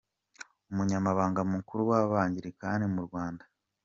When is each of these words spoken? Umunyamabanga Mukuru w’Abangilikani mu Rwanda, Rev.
Umunyamabanga 0.71 1.39
Mukuru 1.53 1.81
w’Abangilikani 1.89 2.85
mu 2.93 3.01
Rwanda, 3.07 3.43
Rev. 3.47 3.51